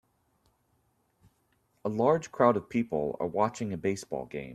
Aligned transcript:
A 1.85 1.89
large 1.89 2.31
crowd 2.31 2.57
of 2.57 2.69
people 2.69 3.17
are 3.19 3.27
watching 3.27 3.71
a 3.71 3.77
baseball 3.77 4.25
game. 4.25 4.49